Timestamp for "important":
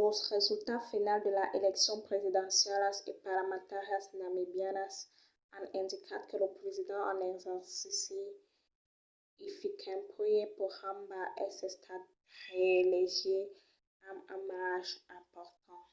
15.18-15.84